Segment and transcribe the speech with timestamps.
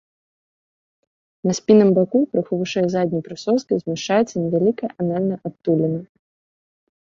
[1.49, 5.99] На спінным баку крыху вышэй задняй прысоскі змяшчаецца невялікая анальная адтуліна.